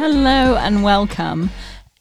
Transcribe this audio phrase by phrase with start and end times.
[0.00, 1.50] Hello and welcome.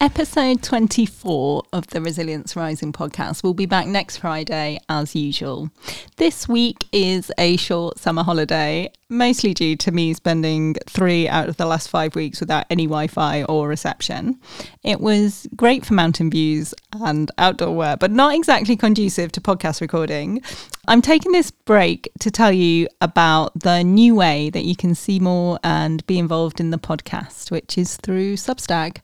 [0.01, 5.69] Episode 24 of the Resilience Rising podcast will be back next Friday as usual.
[6.15, 11.57] This week is a short summer holiday, mostly due to me spending three out of
[11.57, 14.39] the last five weeks without any Wi Fi or reception.
[14.83, 19.81] It was great for mountain views and outdoor work, but not exactly conducive to podcast
[19.81, 20.41] recording.
[20.87, 25.19] I'm taking this break to tell you about the new way that you can see
[25.19, 28.99] more and be involved in the podcast, which is through Substack.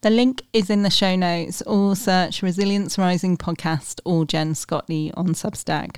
[0.00, 5.10] The link is in the show notes or search Resilience Rising Podcast or Jen Scotney
[5.16, 5.96] on Substack.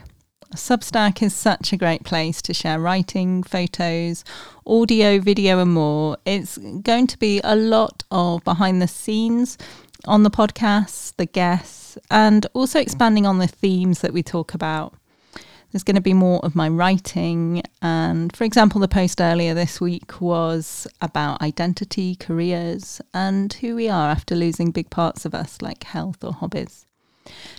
[0.54, 4.24] Substack is such a great place to share writing, photos,
[4.66, 6.16] audio, video, and more.
[6.24, 9.58] It's going to be a lot of behind the scenes
[10.06, 14.94] on the podcast, the guests, and also expanding on the themes that we talk about.
[15.72, 17.62] There's going to be more of my writing.
[17.80, 23.88] And for example, the post earlier this week was about identity, careers, and who we
[23.88, 26.86] are after losing big parts of us like health or hobbies.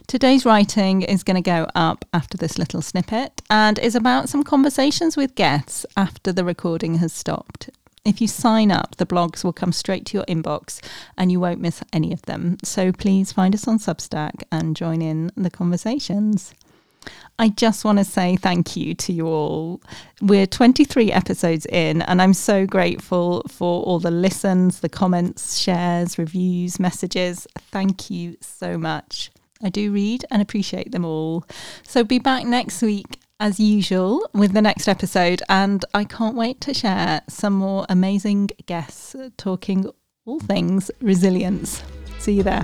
[0.08, 4.44] Today's writing is going to go up after this little snippet and is about some
[4.44, 7.70] conversations with guests after the recording has stopped.
[8.04, 10.82] If you sign up, the blogs will come straight to your inbox
[11.18, 12.58] and you won't miss any of them.
[12.64, 16.54] So please find us on Substack and join in the conversations.
[17.42, 19.82] I just want to say thank you to you all.
[20.22, 26.20] We're 23 episodes in, and I'm so grateful for all the listens, the comments, shares,
[26.20, 27.48] reviews, messages.
[27.58, 29.32] Thank you so much.
[29.60, 31.44] I do read and appreciate them all.
[31.82, 36.62] So be back next week as usual with the next episode, and I can't wait
[36.62, 39.90] to share some more amazing guests talking
[40.26, 41.82] all things resilience.
[42.20, 42.64] See you there.